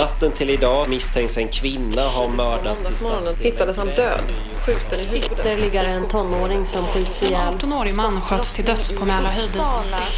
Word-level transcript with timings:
Natten 0.00 0.32
till 0.32 0.50
idag 0.50 0.88
misstänks 0.88 1.36
en 1.36 1.48
kvinna 1.48 2.08
ha 2.08 2.28
mördats 2.28 2.90
i 2.90 2.94
stadsdelen. 2.94 3.34
hittades 3.40 3.76
han 3.76 3.86
död, 3.86 4.24
skjuten 4.66 5.00
i 5.00 5.04
huvudet. 5.04 5.38
Ytterligare 5.38 5.86
en 5.86 6.08
tonåring 6.08 6.66
som 6.66 6.86
skjuts 6.86 7.22
En 7.22 7.28
ihjäl. 7.28 7.54
18-årig 7.54 7.96
man 7.96 8.20
sköts 8.20 8.52
till 8.52 8.64
döds 8.64 8.92
på 8.92 9.04
Mälarhöjden. 9.04 9.64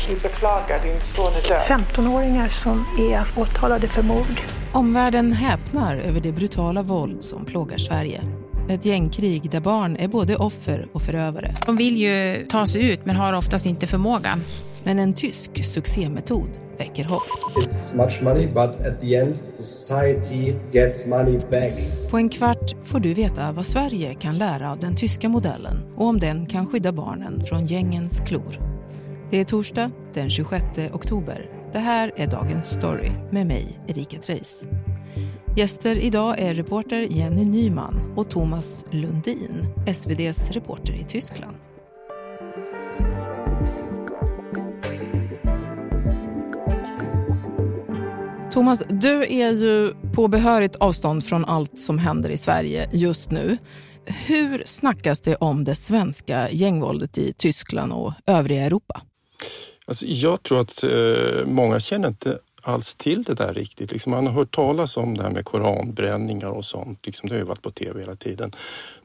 Vi 0.08 0.14
beklagar 0.14 0.82
din 0.84 1.00
son 1.16 1.32
är 1.32 1.48
död. 1.48 1.62
15-åringar 1.96 2.48
som 2.48 2.86
är 2.98 3.40
åtalade 3.40 3.86
för 3.86 4.02
mord. 4.02 4.40
Omvärlden 4.72 5.32
häpnar 5.32 5.96
över 5.96 6.20
det 6.20 6.32
brutala 6.32 6.82
våld 6.82 7.24
som 7.24 7.44
plågar 7.44 7.78
Sverige. 7.78 8.22
Ett 8.68 8.84
gängkrig 8.84 9.50
där 9.50 9.60
barn 9.60 9.96
är 9.96 10.08
både 10.08 10.36
offer 10.36 10.86
och 10.92 11.02
förövare. 11.02 11.54
De 11.66 11.76
vill 11.76 11.96
ju 11.96 12.46
ta 12.50 12.66
sig 12.66 12.92
ut 12.92 13.04
men 13.04 13.16
har 13.16 13.32
oftast 13.32 13.66
inte 13.66 13.86
förmågan. 13.86 14.40
Men 14.84 14.98
en 14.98 15.14
tysk 15.14 15.64
succémetod 15.64 16.48
väcker 16.78 17.04
hopp. 17.04 17.22
It's 17.56 17.96
much 17.96 18.22
money, 18.22 18.46
but 18.46 18.86
at 18.86 19.00
the 19.00 19.16
end, 19.16 19.36
society 19.60 20.54
gets 20.72 21.06
money 21.06 21.38
back. 21.50 21.72
På 22.10 22.16
en 22.16 22.28
kvart 22.28 22.74
får 22.84 23.00
du 23.00 23.14
veta 23.14 23.52
vad 23.52 23.66
Sverige 23.66 24.14
kan 24.14 24.38
lära 24.38 24.72
av 24.72 24.78
den 24.78 24.96
tyska 24.96 25.28
modellen 25.28 25.94
och 25.96 26.06
om 26.06 26.18
den 26.18 26.46
kan 26.46 26.66
skydda 26.66 26.92
barnen 26.92 27.44
från 27.44 27.66
gängens 27.66 28.20
klor. 28.20 28.58
Det 29.30 29.40
är 29.40 29.44
torsdag 29.44 29.90
den 30.14 30.30
26 30.30 30.64
oktober. 30.92 31.50
Det 31.72 31.78
här 31.78 32.12
är 32.16 32.26
Dagens 32.26 32.66
Story 32.66 33.10
med 33.30 33.46
mig, 33.46 33.80
Erika 33.88 34.18
Treijs. 34.18 34.62
Gäster 35.56 35.96
idag 35.96 36.38
är 36.38 36.54
reporter 36.54 37.00
Jenny 37.00 37.44
Nyman 37.44 38.14
och 38.16 38.30
Thomas 38.30 38.86
Lundin, 38.90 39.66
SVDs 39.86 40.50
reporter 40.50 40.92
i 40.92 41.04
Tyskland. 41.04 41.56
Thomas, 48.52 48.82
du 48.88 49.22
är 49.22 49.50
ju 49.50 49.94
på 50.14 50.28
behörigt 50.28 50.76
avstånd 50.76 51.24
från 51.24 51.44
allt 51.44 51.78
som 51.78 51.98
händer 51.98 52.30
i 52.30 52.36
Sverige 52.36 52.88
just 52.92 53.30
nu. 53.30 53.58
Hur 54.06 54.62
snackas 54.66 55.20
det 55.20 55.36
om 55.36 55.64
det 55.64 55.74
svenska 55.74 56.50
gängvåldet 56.50 57.18
i 57.18 57.32
Tyskland 57.32 57.92
och 57.92 58.12
övriga 58.26 58.62
Europa? 58.62 59.02
Alltså, 59.84 60.06
jag 60.06 60.42
tror 60.42 60.60
att 60.60 60.84
eh, 60.84 61.46
många 61.46 61.80
känner 61.80 62.08
inte 62.08 62.38
alls 62.62 62.94
till 62.94 63.22
det 63.22 63.34
där 63.34 63.54
riktigt. 63.54 63.92
Liksom, 63.92 64.12
man 64.12 64.26
har 64.26 64.34
hört 64.34 64.54
talas 64.54 64.96
om 64.96 65.16
det 65.16 65.22
här 65.22 65.30
med 65.30 65.44
koranbränningar 65.44 66.50
och 66.50 66.64
sånt. 66.64 67.06
Liksom, 67.06 67.28
det 67.28 67.34
har 67.34 67.40
ju 67.40 67.46
varit 67.46 67.62
på 67.62 67.70
tv 67.70 68.00
hela 68.00 68.16
tiden. 68.16 68.52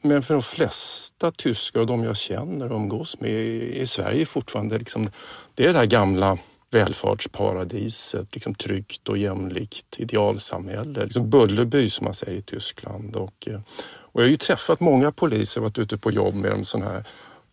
Men 0.02 0.22
för 0.22 0.34
de 0.34 0.42
flesta 0.42 1.30
tyskar 1.30 1.80
och 1.80 1.86
de 1.86 2.04
jag 2.04 2.16
känner 2.16 2.72
och 2.72 2.76
umgås 2.76 3.20
med 3.20 3.30
i 3.30 3.86
Sverige 3.86 4.26
fortfarande, 4.26 4.78
liksom, 4.78 5.10
det 5.54 5.64
är 5.64 5.72
det 5.72 5.78
här 5.78 5.86
gamla 5.86 6.38
välfärdsparadiset, 6.70 8.34
liksom 8.34 8.54
tryggt 8.54 9.08
och 9.08 9.18
jämlikt 9.18 10.00
idealsamhälle. 10.00 11.04
Liksom 11.04 11.30
Bullerby 11.30 11.90
som 11.90 12.04
man 12.04 12.14
säger 12.14 12.38
i 12.38 12.42
Tyskland. 12.42 13.16
Och, 13.16 13.48
eh, 13.48 13.60
och 13.88 14.20
jag 14.20 14.26
har 14.26 14.30
ju 14.30 14.36
träffat 14.36 14.80
många 14.80 15.12
poliser, 15.12 15.60
varit 15.60 15.78
ute 15.78 15.98
på 15.98 16.10
jobb 16.10 16.34
med 16.34 16.50
dem 16.50 16.64
sån 16.64 16.82
här 16.82 17.04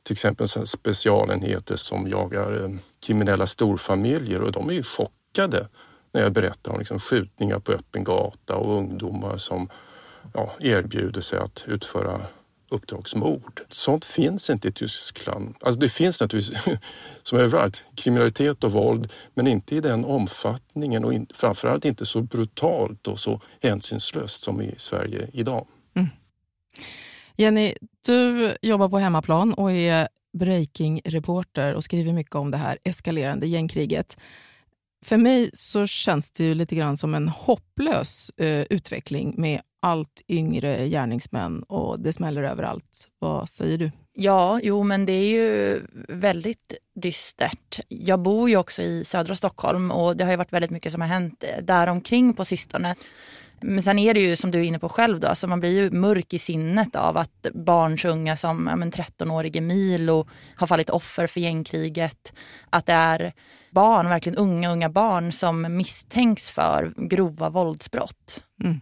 till 0.03 0.13
exempel 0.13 0.47
specialenheter 0.67 1.75
som 1.75 2.07
jagar 2.09 2.63
eh, 2.63 2.69
kriminella 3.05 3.47
storfamiljer 3.47 4.41
och 4.41 4.52
de 4.52 4.69
är 4.69 4.73
ju 4.73 4.83
chockade 4.83 5.67
när 6.11 6.22
jag 6.22 6.31
berättar 6.31 6.72
om 6.72 6.79
liksom 6.79 7.00
skjutningar 7.00 7.59
på 7.59 7.72
öppen 7.72 8.03
gata 8.03 8.55
och 8.55 8.77
ungdomar 8.77 9.38
som 9.38 9.69
ja, 10.33 10.52
erbjuder 10.59 11.22
sig 11.22 11.39
att 11.39 11.63
utföra 11.67 12.22
uppdragsmord. 12.76 13.62
Sånt 13.70 14.06
finns 14.06 14.50
inte 14.50 14.68
i 14.68 14.72
Tyskland. 14.72 15.56
Alltså 15.62 15.80
det 15.80 15.90
finns 15.90 16.22
naturligtvis 16.22 16.64
som 17.23 17.40
överallt 17.40 17.84
kriminalitet 17.95 18.64
och 18.64 18.72
våld 18.72 19.12
men 19.34 19.48
inte 19.48 19.76
i 19.76 19.80
den 19.80 20.06
omfattningen 20.06 21.06
och 21.06 21.14
in, 21.14 21.28
framförallt 21.34 21.86
inte 21.86 22.06
så 22.06 22.22
brutalt 22.22 23.08
och 23.08 23.20
så 23.20 23.42
hänsynslöst 23.62 24.44
som 24.44 24.62
i 24.62 24.76
Sverige 24.78 25.30
idag. 25.34 25.68
Mm. 25.96 26.09
Jenny, 27.38 27.73
du 28.06 28.53
jobbar 28.62 28.90
på 28.90 28.98
hemmaplan 28.98 29.53
och 29.53 29.72
är 29.72 30.08
breaking-reporter 30.34 31.74
och 31.74 31.84
skriver 31.84 32.14
mycket 32.14 32.35
om 32.35 32.52
det 32.52 32.58
här 32.58 32.78
eskalerande 32.84 33.47
gängkriget. 33.47 34.18
För 35.06 35.18
mig 35.18 35.50
så 35.53 35.88
känns 35.88 36.31
det 36.31 36.44
ju 36.44 36.56
lite 36.56 36.75
grann 36.75 36.97
som 36.97 37.16
en 37.16 37.28
hopplös 37.28 38.30
eh, 38.38 38.66
utveckling 38.69 39.35
med 39.38 39.62
allt 39.85 40.22
yngre 40.28 40.88
gärningsmän 40.90 41.63
och 41.63 42.00
det 42.00 42.13
smäller 42.13 42.44
överallt. 42.44 43.07
Vad 43.19 43.50
säger 43.50 43.78
du? 43.78 43.91
Ja, 44.13 44.59
jo 44.63 44.84
men 44.84 45.06
det 45.06 45.13
är 45.13 45.28
ju 45.28 45.81
väldigt 46.07 46.73
dystert. 46.96 47.79
Jag 47.88 48.19
bor 48.19 48.50
ju 48.50 48.57
också 48.57 48.81
i 48.81 49.06
södra 49.06 49.35
Stockholm 49.35 49.91
och 49.91 50.18
det 50.18 50.23
har 50.23 50.31
ju 50.31 50.38
varit 50.38 50.53
väldigt 50.53 50.72
mycket 50.72 50.91
som 50.91 51.01
har 51.01 51.07
hänt 51.07 51.44
där 51.63 51.88
omkring 51.88 52.34
på 52.34 52.46
sistone. 52.46 52.96
Men 53.62 53.84
sen 53.84 54.00
är 54.00 54.13
det 54.13 54.19
ju 54.19 54.35
som 54.35 54.51
du 54.51 54.59
är 54.59 54.63
inne 54.63 54.79
på 54.79 54.90
själv 54.90 55.19
då, 55.19 55.28
alltså 55.28 55.47
man 55.47 55.59
blir 55.59 55.72
ju 55.72 55.91
mörk 55.91 56.34
i 56.34 56.40
sinnet 56.40 56.96
av 56.96 57.17
att 57.17 57.47
barn 57.53 58.00
så 58.00 58.09
unga 58.09 58.38
som 58.38 58.67
ja, 58.67 58.75
13-årige 58.75 59.62
Milo 59.62 60.28
har 60.56 60.67
fallit 60.67 60.90
offer 60.90 61.28
för 61.28 61.40
gängkriget. 61.40 62.34
Att 62.69 62.85
det 62.85 62.94
är 62.94 63.34
barn, 63.72 64.09
verkligen 64.09 64.38
unga, 64.38 64.72
unga 64.72 64.90
barn 64.90 65.31
som 65.31 65.78
misstänks 65.78 66.50
för 66.50 66.94
grova 66.97 67.50
våldsbrott. 67.50 68.41
Mm. 68.63 68.81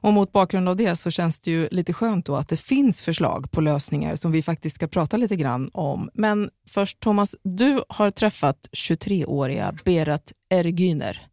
Och 0.00 0.12
mot 0.12 0.32
bakgrund 0.32 0.68
av 0.68 0.76
det 0.76 0.96
så 0.96 1.10
känns 1.10 1.40
det 1.40 1.50
ju 1.50 1.68
lite 1.70 1.92
skönt 1.92 2.26
då 2.26 2.36
att 2.36 2.48
det 2.48 2.56
finns 2.56 3.02
förslag 3.02 3.50
på 3.50 3.60
lösningar 3.60 4.16
som 4.16 4.32
vi 4.32 4.42
faktiskt 4.42 4.76
ska 4.76 4.86
prata 4.86 5.16
lite 5.16 5.36
grann 5.36 5.70
om. 5.72 6.10
Men 6.14 6.50
först 6.68 7.00
Thomas, 7.00 7.36
du 7.42 7.82
har 7.88 8.10
träffat 8.10 8.68
23-åriga 8.72 9.74
Berat 9.84 10.32
Ergyner. 10.50 11.28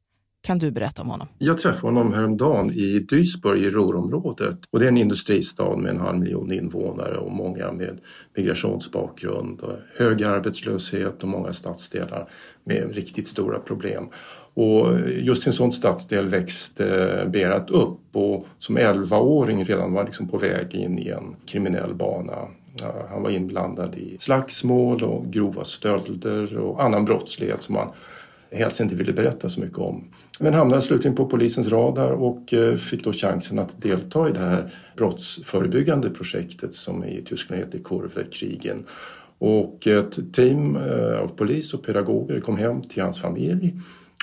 Kan 0.46 0.60
du 0.60 0.72
berätta 0.72 1.02
om 1.02 1.10
honom? 1.10 1.28
Jag 1.38 1.58
träffade 1.58 1.94
honom 1.94 2.14
häromdagen 2.14 2.72
i 2.72 3.00
Duisburg 3.00 3.64
i 3.64 3.70
Ruhrområdet. 3.70 4.60
Och 4.72 4.80
det 4.80 4.86
är 4.86 4.90
en 4.90 4.98
industristad 4.98 5.78
med 5.78 5.92
en 5.92 6.00
halv 6.00 6.20
miljon 6.20 6.52
invånare 6.52 7.18
och 7.18 7.32
många 7.32 7.72
med 7.72 8.00
migrationsbakgrund. 8.38 9.62
Och 9.62 9.78
hög 9.98 10.24
arbetslöshet 10.24 11.24
och 11.24 11.30
många 11.30 11.54
stadsdelar 11.54 12.30
med 12.64 12.96
riktigt 12.96 13.28
stora 13.28 13.60
problem. 13.60 14.10
Och 14.56 15.00
just 15.10 15.48
i 15.48 15.50
en 15.50 15.54
sån 15.54 15.72
stadsdel 15.72 16.28
växte 16.28 17.30
Berat 17.34 17.70
upp 17.70 18.00
och 18.12 18.48
som 18.60 18.78
11-åring 18.78 19.66
redan 19.66 19.94
var 19.94 20.04
liksom 20.04 20.28
på 20.28 20.38
väg 20.38 20.76
in 20.76 21.00
i 21.00 21.10
en 21.10 21.36
kriminell 21.46 21.94
bana. 21.94 22.48
Han 23.10 23.24
var 23.24 23.30
inblandad 23.30 23.96
i 23.96 24.18
slagsmål 24.20 25.04
och 25.04 25.26
grova 25.34 25.64
stölder 25.64 26.58
och 26.58 26.84
annan 26.84 27.06
brottslighet 27.06 27.62
som 27.62 27.76
han 27.76 27.88
helst 28.52 28.80
inte 28.80 28.96
ville 28.96 29.14
berätta 29.14 29.50
så 29.50 29.60
mycket 29.60 29.78
om. 29.78 30.04
Men 30.40 30.54
hamnade 30.54 30.82
slutligen 30.82 31.16
på 31.16 31.26
polisens 31.26 31.68
radar 31.68 32.12
och 32.12 32.54
eh, 32.54 32.76
fick 32.76 33.04
då 33.04 33.14
chansen 33.14 33.60
att 33.60 33.82
delta 33.82 34.30
i 34.30 34.32
det 34.32 34.40
här 34.40 34.74
brottsförebyggande 34.98 36.10
projektet 36.10 36.76
som 36.76 37.04
i 37.04 37.22
Tyskland 37.26 37.62
heter 37.62 37.80
Kurvekrigen. 37.84 38.84
Och 39.38 39.88
ett 39.88 40.34
team 40.34 40.76
eh, 40.76 41.20
av 41.20 41.28
polis 41.28 41.74
och 41.74 41.84
pedagoger 41.84 42.40
kom 42.40 42.58
hem 42.58 42.82
till 42.82 43.04
hans 43.04 43.22
familj 43.22 43.74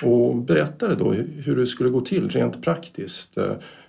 och 0.03 0.35
berättade 0.35 0.95
då 0.95 1.11
hur 1.13 1.55
det 1.55 1.67
skulle 1.67 1.89
gå 1.89 2.01
till 2.01 2.29
rent 2.29 2.63
praktiskt. 2.63 3.37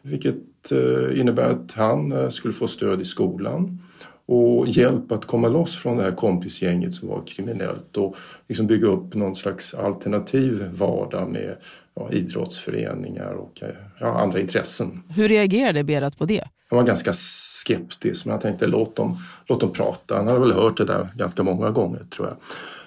Vilket 0.02 0.72
innebär 1.14 1.48
att 1.48 1.72
han 1.72 2.30
skulle 2.30 2.54
få 2.54 2.68
stöd 2.68 3.00
i 3.00 3.04
skolan 3.04 3.78
och 4.26 4.68
hjälp 4.68 5.12
att 5.12 5.24
komma 5.24 5.48
loss 5.48 5.76
från 5.76 5.96
det 5.96 6.02
här 6.02 6.12
kompisgänget 6.12 6.94
som 6.94 7.08
var 7.08 7.22
kriminellt 7.26 7.96
och 7.96 8.16
liksom 8.48 8.66
bygga 8.66 8.86
upp 8.86 9.14
någon 9.14 9.34
slags 9.34 9.74
alternativ 9.74 10.70
vardag 10.74 11.30
med 11.30 11.56
ja, 11.94 12.12
idrottsföreningar 12.12 13.32
och 13.32 13.62
ja, 14.00 14.20
andra 14.20 14.40
intressen. 14.40 15.02
Hur 15.08 15.28
reagerade 15.28 15.84
Berat 15.84 16.18
på 16.18 16.24
det? 16.24 16.44
Han 16.70 16.76
var 16.76 16.86
ganska 16.86 17.12
skeptisk 17.12 18.24
men 18.24 18.32
jag 18.32 18.40
tänkte 18.42 18.66
låt 18.66 18.96
dem, 18.96 19.16
låt 19.46 19.60
dem 19.60 19.72
prata. 19.72 20.16
Han 20.16 20.26
hade 20.26 20.40
väl 20.40 20.52
hört 20.52 20.76
det 20.76 20.84
där 20.84 21.08
ganska 21.14 21.42
många 21.42 21.70
gånger 21.70 22.04
tror 22.10 22.28
jag. 22.28 22.36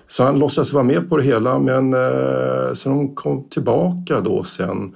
Så 0.07 0.23
han 0.23 0.39
låtsades 0.39 0.73
vara 0.73 0.83
med 0.83 1.09
på 1.09 1.17
det 1.17 1.23
hela 1.23 1.59
men 1.59 1.93
eh, 1.93 2.73
så 2.73 2.89
de 2.89 3.15
kom 3.15 3.49
tillbaka 3.49 4.21
då 4.21 4.43
sen 4.43 4.95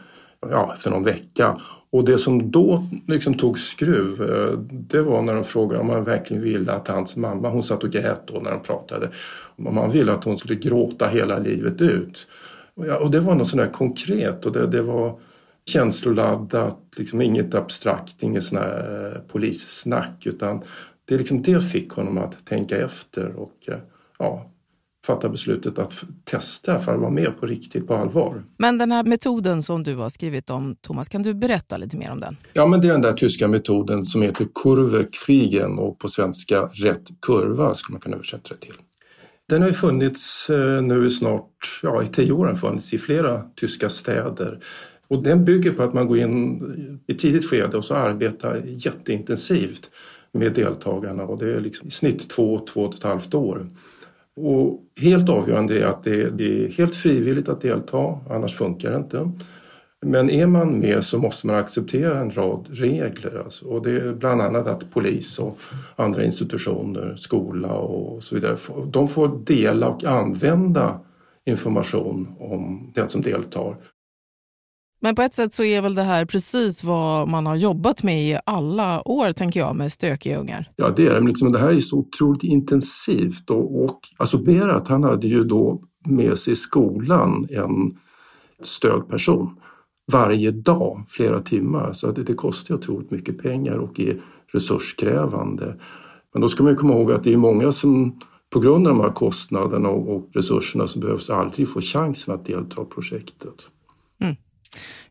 ja, 0.50 0.74
efter 0.74 0.90
någon 0.90 1.04
vecka 1.04 1.58
och 1.92 2.06
det 2.06 2.18
som 2.18 2.52
då 2.52 2.84
liksom 3.08 3.34
tog 3.34 3.60
skruv, 3.60 4.22
eh, 4.22 4.60
det 4.72 5.02
var 5.02 5.22
när 5.22 5.34
de 5.34 5.44
frågade 5.44 5.82
om 5.82 5.90
han 5.90 6.04
verkligen 6.04 6.44
ville 6.44 6.72
att 6.72 6.88
hans 6.88 7.16
mamma, 7.16 7.50
hon 7.50 7.64
satt 7.64 7.84
och 7.84 7.92
grät 7.92 8.22
då 8.28 8.40
när 8.40 8.52
de 8.52 8.60
pratade, 8.60 9.10
om 9.56 9.78
han 9.78 9.92
ville 9.92 10.14
att 10.14 10.24
hon 10.24 10.38
skulle 10.38 10.56
gråta 10.56 11.08
hela 11.08 11.40
livet 11.40 11.82
ut. 11.82 12.28
Och 13.02 13.12
det 13.12 13.20
var 13.20 13.36
något 13.36 13.48
sånt 13.48 13.62
där 13.62 13.72
konkret 13.72 14.46
och 14.46 14.52
det, 14.52 14.68
det 14.68 14.82
var 14.82 15.20
känsloladdat, 15.66 16.80
liksom 16.96 17.22
inget 17.22 17.56
abstrakt, 17.56 18.24
inget 18.24 18.44
sån 18.44 18.58
här 18.58 19.12
eh, 19.16 19.22
polissnack 19.32 20.26
utan 20.26 20.62
det, 21.06 21.18
liksom, 21.18 21.42
det 21.42 21.62
fick 21.62 21.92
honom 21.92 22.18
att 22.18 22.46
tänka 22.46 22.78
efter 22.78 23.36
och 23.36 23.58
eh, 23.68 23.78
ja, 24.20 24.52
fatta 25.06 25.30
beslutet 25.30 25.80
att 25.80 25.94
testa 26.24 26.80
för 26.80 26.94
att 26.94 27.00
vara 27.00 27.10
med 27.10 27.40
på 27.40 27.46
riktigt, 27.46 27.88
på 27.88 27.96
allvar. 27.96 28.44
Men 28.58 28.78
den 28.78 28.92
här 28.92 29.04
metoden 29.04 29.62
som 29.62 29.84
du 29.84 29.96
har 29.96 30.10
skrivit 30.10 30.50
om, 30.50 30.76
Thomas, 30.82 31.10
kan 31.10 31.24
du 31.24 31.34
berätta 31.34 31.78
lite 31.78 31.98
mer 31.98 32.12
om 32.12 32.20
den? 32.20 32.38
Ja, 32.54 32.68
men 32.68 32.82
det 32.82 32.88
är 32.88 32.92
den 32.92 33.02
där 33.02 33.14
tyska 33.14 33.48
metoden 33.48 34.04
som 34.04 34.22
heter 34.22 34.48
Kurvekrigen 34.64 35.80
och 35.80 36.00
på 36.00 36.10
svenska 36.10 36.62
rätt 36.62 37.04
kurva 37.22 37.74
skulle 37.74 37.94
man 37.94 38.02
kunna 38.02 38.16
översätta 38.16 38.50
det 38.50 38.60
till. 38.60 38.76
Den 39.50 39.62
har 39.62 39.70
ju 39.70 39.74
funnits 39.74 40.48
nu 40.84 41.12
snart, 41.12 41.80
ja 41.84 42.04
i 42.04 42.08
tio 42.08 42.32
år 42.32 42.46
har 42.46 42.56
funnits 42.56 42.94
i 42.94 42.98
flera 42.98 43.42
tyska 43.56 43.90
städer. 43.90 44.60
Och 45.08 45.24
den 45.24 45.46
bygger 45.46 45.72
på 45.72 45.84
att 45.84 45.94
man 45.94 46.08
går 46.08 46.18
in 46.18 47.00
i 47.08 47.14
tidigt 47.14 47.50
skede 47.50 47.78
och 47.78 47.86
så 47.86 47.96
arbetar 47.96 48.62
jätteintensivt 48.66 49.90
med 50.34 50.54
deltagarna 50.54 51.24
och 51.24 51.40
det 51.40 51.54
är 51.54 51.62
liksom 51.62 51.88
i 51.88 51.92
snitt 51.92 52.30
två, 52.30 52.66
två 52.74 52.82
och 52.82 52.96
ett 52.96 53.04
halvt 53.04 53.34
år. 53.34 53.68
Och 54.36 54.80
helt 55.02 55.30
avgörande 55.30 55.80
är 55.80 55.86
att 55.86 56.04
det, 56.04 56.30
det 56.30 56.66
är 56.66 56.70
helt 56.70 56.96
frivilligt 56.96 57.50
att 57.50 57.62
delta, 57.62 58.20
annars 58.30 58.56
funkar 58.56 58.92
det 58.92 58.98
inte. 58.98 59.32
Men 60.06 60.30
är 60.30 60.48
man 60.48 60.80
med 60.80 61.06
så 61.06 61.20
måste 61.20 61.48
man 61.48 61.56
acceptera 61.56 62.20
en 62.20 62.32
rad 62.32 62.68
regler. 62.70 63.42
Alltså. 63.44 63.66
Och 63.66 63.84
det 63.84 63.92
är 63.92 64.14
bland 64.14 64.42
annat 64.42 64.68
att 64.68 64.92
polis 64.92 65.40
och 65.40 65.58
andra 65.96 66.24
institutioner, 66.24 67.16
skola 67.16 67.74
och 67.74 68.24
så 68.24 68.36
vidare, 68.36 68.58
de 68.92 69.08
får 69.08 69.46
dela 69.46 69.90
och 69.90 70.04
använda 70.04 71.00
information 71.46 72.36
om 72.40 72.92
den 72.96 73.10
som 73.10 73.22
deltar. 73.22 73.78
Men 75.04 75.16
på 75.16 75.22
ett 75.22 75.36
sätt 75.36 75.54
så 75.54 75.64
är 75.64 75.82
väl 75.82 75.96
det 75.96 76.04
här 76.04 76.26
precis 76.26 76.84
vad 76.84 77.28
man 77.28 77.46
har 77.46 77.56
jobbat 77.56 78.04
med 78.04 78.30
i 78.30 78.40
alla 78.46 79.08
år, 79.08 79.32
tänker 79.32 79.60
jag, 79.60 79.76
med 79.76 79.92
stökiga 79.92 80.40
ungar. 80.40 80.72
Ja, 80.76 80.90
det 80.96 81.08
är 81.08 81.14
det. 81.14 81.20
Liksom, 81.20 81.52
det 81.52 81.60
här 81.60 81.72
är 81.72 81.80
så 81.80 81.98
otroligt 81.98 82.44
intensivt 82.44 83.50
och, 83.50 83.84
och 83.84 84.00
alltså 84.18 84.38
Berat, 84.38 84.88
han 84.88 85.04
hade 85.04 85.28
ju 85.28 85.44
då 85.44 85.82
med 86.06 86.40
sig 86.40 86.54
i 86.54 86.56
skolan 86.56 87.48
en 87.50 87.98
stödperson 88.64 89.50
varje 90.12 90.52
dag, 90.52 91.06
flera 91.10 91.40
timmar. 91.40 91.94
Så 91.94 92.12
det, 92.12 92.24
det 92.24 92.34
kostar 92.34 92.76
otroligt 92.76 93.12
mycket 93.12 93.38
pengar 93.38 93.78
och 93.78 94.00
är 94.00 94.22
resurskrävande. 94.54 95.76
Men 96.34 96.42
då 96.42 96.50
ska 96.50 96.64
man 96.64 96.76
komma 96.76 96.94
ihåg 96.94 97.12
att 97.12 97.24
det 97.24 97.34
är 97.34 97.38
många 97.38 97.72
som 97.72 98.20
på 98.50 98.60
grund 98.60 98.88
av 98.88 98.94
de 98.94 99.02
här 99.02 99.12
kostnaderna 99.12 99.90
och, 99.90 100.16
och 100.16 100.30
resurserna 100.34 100.88
som 100.88 101.02
behövs 101.02 101.30
aldrig 101.30 101.70
få 101.70 101.82
chansen 101.82 102.34
att 102.34 102.46
delta 102.46 102.82
i 102.82 102.86
projektet. 102.86 103.68
Mm. 104.22 104.36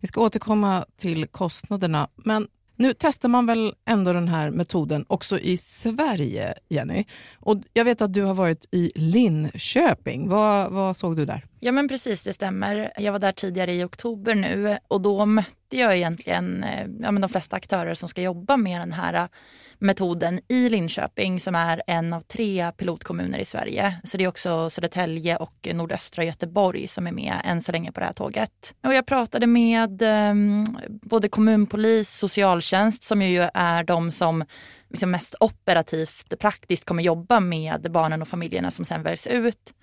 Vi 0.00 0.08
ska 0.08 0.20
återkomma 0.20 0.84
till 0.96 1.26
kostnaderna, 1.26 2.08
men 2.16 2.48
nu 2.76 2.94
testar 2.98 3.28
man 3.28 3.46
väl 3.46 3.74
ändå 3.88 4.12
den 4.12 4.28
här 4.28 4.50
metoden 4.50 5.04
också 5.08 5.38
i 5.38 5.56
Sverige, 5.56 6.54
Jenny? 6.68 7.04
Och 7.34 7.62
jag 7.72 7.84
vet 7.84 8.02
att 8.02 8.12
du 8.12 8.22
har 8.22 8.34
varit 8.34 8.68
i 8.70 8.92
Linköping. 8.94 10.28
Vad, 10.28 10.72
vad 10.72 10.96
såg 10.96 11.16
du 11.16 11.26
där? 11.26 11.46
Ja 11.60 11.72
men 11.72 11.88
precis, 11.88 12.22
det 12.22 12.32
stämmer. 12.32 12.92
Jag 12.96 13.12
var 13.12 13.18
där 13.18 13.32
tidigare 13.32 13.74
i 13.74 13.84
oktober 13.84 14.34
nu 14.34 14.78
och 14.88 15.00
då 15.00 15.26
mötte 15.26 15.59
jag 15.76 15.96
egentligen 15.96 16.64
eh, 16.64 16.86
ja, 17.00 17.10
men 17.10 17.20
de 17.20 17.28
flesta 17.28 17.56
aktörer 17.56 17.94
som 17.94 18.08
ska 18.08 18.22
jobba 18.22 18.56
med 18.56 18.80
den 18.80 18.92
här 18.92 19.14
eh, 19.14 19.26
metoden 19.78 20.40
i 20.48 20.68
Linköping 20.68 21.40
som 21.40 21.54
är 21.54 21.82
en 21.86 22.12
av 22.12 22.20
tre 22.20 22.72
pilotkommuner 22.72 23.38
i 23.38 23.44
Sverige. 23.44 24.00
Så 24.04 24.16
det 24.16 24.24
är 24.24 24.28
också 24.28 24.70
Södertälje 24.70 25.36
och 25.36 25.68
nordöstra 25.74 26.24
Göteborg 26.24 26.88
som 26.88 27.06
är 27.06 27.12
med 27.12 27.40
än 27.44 27.62
så 27.62 27.72
länge 27.72 27.92
på 27.92 28.00
det 28.00 28.06
här 28.06 28.12
tåget. 28.12 28.74
Och 28.84 28.94
jag 28.94 29.06
pratade 29.06 29.46
med 29.46 30.02
ehm, 30.02 30.64
både 30.88 31.28
kommunpolis, 31.28 32.10
socialtjänst 32.18 33.02
som 33.02 33.22
ju 33.22 33.48
är 33.54 33.84
de 33.84 34.12
som 34.12 34.44
liksom 34.88 35.10
mest 35.10 35.34
operativt 35.40 36.38
praktiskt 36.38 36.84
kommer 36.84 37.02
jobba 37.02 37.40
med 37.40 37.92
barnen 37.92 38.22
och 38.22 38.28
familjerna 38.28 38.70
som 38.70 38.84
sen 38.84 39.02
väljs 39.02 39.26
ut. 39.26 39.74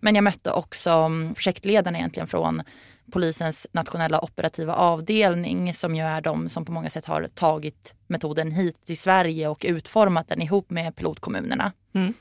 Men 0.00 0.14
jag 0.14 0.24
mötte 0.24 0.52
också 0.52 0.90
mm, 0.90 1.34
projektledarna 1.34 1.98
egentligen 1.98 2.26
från 2.26 2.62
polisens 3.12 3.66
nationella 3.72 4.24
operativa 4.24 4.74
avdelning 4.74 5.74
som 5.74 5.94
ju 5.94 6.02
är 6.02 6.20
de 6.20 6.48
som 6.48 6.64
på 6.64 6.72
många 6.72 6.90
sätt 6.90 7.04
har 7.04 7.28
tagit 7.34 7.94
metoden 8.06 8.50
hit 8.50 8.84
till 8.84 8.98
Sverige 8.98 9.48
och 9.48 9.64
utformat 9.68 10.28
den 10.28 10.42
ihop 10.42 10.70
med 10.70 10.96
pilotkommunerna. 10.96 11.72
Mm. 11.94 12.14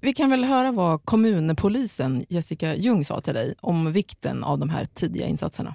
Vi 0.00 0.12
kan 0.12 0.30
väl 0.30 0.44
höra 0.44 0.72
vad 0.72 1.04
kommunpolisen 1.04 2.24
Jessica 2.28 2.74
Ljung 2.74 3.04
sa 3.04 3.20
till 3.20 3.34
dig 3.34 3.54
om 3.60 3.92
vikten 3.92 4.44
av 4.44 4.58
de 4.58 4.70
här 4.70 4.84
tidiga 4.84 5.26
insatserna. 5.26 5.74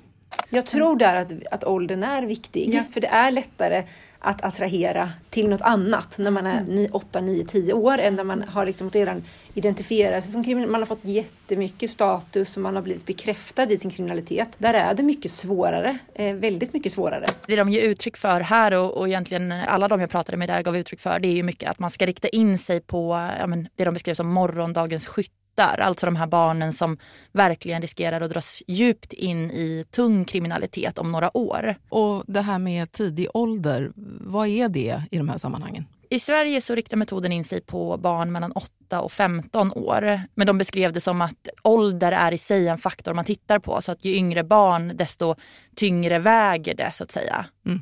Jag 0.49 0.65
tror 0.65 0.95
där 0.95 1.15
att, 1.15 1.31
att 1.51 1.63
åldern 1.63 2.03
är 2.03 2.23
viktig, 2.23 2.73
ja. 2.73 2.83
för 2.93 3.01
det 3.01 3.07
är 3.07 3.31
lättare 3.31 3.83
att 4.23 4.43
attrahera 4.43 5.11
till 5.29 5.49
något 5.49 5.61
annat 5.61 6.17
när 6.17 6.31
man 6.31 6.45
är 6.47 6.95
8, 6.95 7.21
9, 7.21 7.45
10 7.45 7.73
år 7.73 7.97
än 7.97 8.15
när 8.15 8.23
man 8.23 8.43
har 8.43 8.65
liksom 8.65 8.89
redan 8.89 9.23
identifierat 9.53 10.23
sig 10.23 10.31
som 10.31 10.43
kriminell. 10.43 10.69
Man 10.69 10.81
har 10.81 10.85
fått 10.85 11.05
jättemycket 11.05 11.91
status 11.91 12.57
och 12.57 12.63
man 12.63 12.75
har 12.75 12.81
blivit 12.81 13.05
bekräftad 13.05 13.71
i 13.71 13.77
sin 13.77 13.91
kriminalitet. 13.91 14.49
Där 14.57 14.73
är 14.73 14.93
det 14.93 15.03
mycket 15.03 15.31
svårare, 15.31 15.97
eh, 16.13 16.35
väldigt 16.35 16.73
mycket 16.73 16.93
svårare. 16.93 17.25
Det 17.47 17.55
de 17.55 17.69
ger 17.69 17.81
uttryck 17.81 18.17
för 18.17 18.39
här 18.39 18.73
och, 18.73 18.97
och 18.97 19.07
egentligen 19.07 19.51
alla 19.51 19.87
de 19.87 19.99
jag 19.99 20.09
pratade 20.09 20.37
med 20.37 20.49
där 20.49 20.61
gav 20.61 20.77
uttryck 20.77 20.99
för 20.99 21.19
det 21.19 21.27
är 21.27 21.35
ju 21.35 21.43
mycket 21.43 21.69
att 21.69 21.79
man 21.79 21.89
ska 21.89 22.05
rikta 22.05 22.27
in 22.27 22.57
sig 22.57 22.81
på 22.81 23.29
ja, 23.39 23.47
men, 23.47 23.67
det 23.75 23.85
de 23.85 23.93
beskrev 23.93 24.13
som 24.13 24.27
morgondagens 24.27 25.07
skytt 25.07 25.42
hittar, 25.53 25.79
alltså 25.79 26.05
de 26.05 26.15
här 26.15 26.27
barnen 26.27 26.73
som 26.73 26.97
verkligen 27.31 27.81
riskerar 27.81 28.21
att 28.21 28.29
dras 28.29 28.63
djupt 28.67 29.13
in 29.13 29.51
i 29.51 29.85
tung 29.91 30.25
kriminalitet 30.25 30.97
om 30.97 31.11
några 31.11 31.37
år. 31.37 31.75
Och 31.89 32.23
det 32.27 32.41
här 32.41 32.59
med 32.59 32.91
tidig 32.91 33.27
ålder, 33.33 33.91
vad 34.21 34.47
är 34.47 34.69
det 34.69 35.03
i 35.11 35.17
de 35.17 35.29
här 35.29 35.37
sammanhangen? 35.37 35.85
I 36.09 36.19
Sverige 36.19 36.61
så 36.61 36.75
riktar 36.75 36.97
metoden 36.97 37.31
in 37.31 37.43
sig 37.43 37.61
på 37.61 37.97
barn 37.97 38.31
mellan 38.31 38.51
8 38.51 39.01
och 39.01 39.11
15 39.11 39.71
år. 39.71 40.21
Men 40.35 40.47
de 40.47 40.57
beskrev 40.57 40.93
det 40.93 41.01
som 41.01 41.21
att 41.21 41.47
ålder 41.63 42.11
är 42.11 42.31
i 42.31 42.37
sig 42.37 42.67
en 42.67 42.77
faktor 42.77 43.13
man 43.13 43.25
tittar 43.25 43.59
på. 43.59 43.81
Så 43.81 43.91
att 43.91 44.05
ju 44.05 44.15
yngre 44.15 44.43
barn 44.43 44.91
desto 44.95 45.35
tyngre 45.75 46.19
väger 46.19 46.75
det 46.75 46.91
så 46.93 47.03
att 47.03 47.11
säga. 47.11 47.45
Mm. 47.65 47.81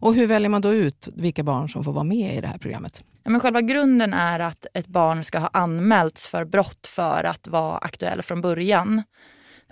Och 0.00 0.14
hur 0.14 0.26
väljer 0.26 0.48
man 0.48 0.60
då 0.60 0.72
ut 0.72 1.08
vilka 1.16 1.42
barn 1.42 1.68
som 1.68 1.84
får 1.84 1.92
vara 1.92 2.04
med 2.04 2.36
i 2.36 2.40
det 2.40 2.46
här 2.46 2.58
programmet? 2.58 3.02
Ja, 3.24 3.30
men 3.30 3.40
själva 3.40 3.60
grunden 3.60 4.14
är 4.14 4.40
att 4.40 4.66
ett 4.74 4.86
barn 4.86 5.24
ska 5.24 5.38
ha 5.38 5.50
anmälts 5.52 6.26
för 6.26 6.44
brott 6.44 6.86
för 6.86 7.24
att 7.24 7.48
vara 7.48 7.78
aktuell 7.78 8.22
från 8.22 8.40
början. 8.40 9.02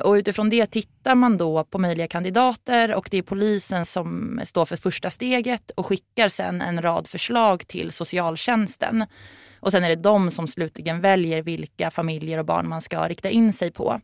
Och 0.05 0.12
utifrån 0.12 0.50
det 0.50 0.67
tittar 0.67 1.15
man 1.15 1.39
då 1.39 1.65
på 1.65 1.79
möjliga 1.79 2.06
kandidater 2.06 2.94
och 2.94 3.08
det 3.10 3.19
är 3.19 3.22
polisen 3.22 3.86
som 3.86 4.41
står 4.44 4.65
för 4.65 4.77
första 4.77 5.10
steget 5.10 5.70
och 5.70 5.86
skickar 5.86 6.29
sen 6.29 6.62
en 6.62 6.82
rad 6.82 7.08
förslag 7.08 7.67
till 7.67 7.93
socialtjänsten. 7.93 9.05
Och 9.60 9.72
sen 9.72 9.84
är 9.84 9.89
det 9.89 9.96
de 9.96 10.31
som 10.31 10.48
slutligen 10.48 11.01
väljer 11.01 11.43
vilka 11.43 11.91
familjer 11.91 12.39
och 12.39 12.44
barn 12.44 12.69
man 12.69 12.82
ska 12.82 13.08
rikta 13.08 13.31
in 13.31 13.53
sig 13.53 13.70
på. 13.70 14.01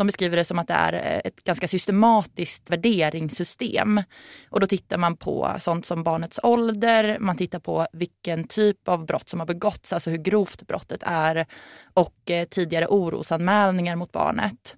De 0.00 0.06
beskriver 0.06 0.36
det 0.36 0.44
som 0.44 0.58
att 0.58 0.68
det 0.68 0.74
är 0.74 0.92
eh, 0.92 1.20
ett 1.24 1.44
ganska 1.44 1.68
systematiskt 1.68 2.70
värderingssystem. 2.70 4.02
Och 4.48 4.60
då 4.60 4.66
tittar 4.66 4.98
man 4.98 5.16
på 5.16 5.50
sånt 5.58 5.86
som 5.86 6.02
barnets 6.02 6.40
ålder, 6.42 7.18
man 7.18 7.36
tittar 7.36 7.58
på 7.58 7.86
vilken 7.92 8.48
typ 8.48 8.88
av 8.88 9.06
brott 9.06 9.28
som 9.28 9.40
har 9.40 9.46
begåtts, 9.46 9.92
alltså 9.92 10.10
hur 10.10 10.18
grovt 10.18 10.66
brottet 10.66 11.02
är 11.06 11.46
och 11.94 12.30
eh, 12.30 12.44
tidigare 12.44 12.86
orosanmälningar 12.86 13.96
mot 13.96 14.12
barnet. 14.12 14.76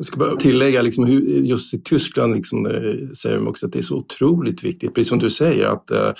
Jag 0.00 0.06
ska 0.06 0.16
bara 0.16 0.36
tillägga, 0.36 0.82
liksom, 0.82 1.08
just 1.44 1.74
i 1.74 1.78
Tyskland 1.78 2.34
liksom, 2.34 2.66
eh, 2.66 3.08
säger 3.16 3.36
de 3.36 3.48
också 3.48 3.66
att 3.66 3.72
det 3.72 3.78
är 3.78 3.82
så 3.82 3.96
otroligt 3.96 4.64
viktigt, 4.64 4.94
precis 4.94 5.08
som 5.08 5.18
du 5.18 5.30
säger, 5.30 5.66
att 5.66 5.90
uh, 5.90 6.12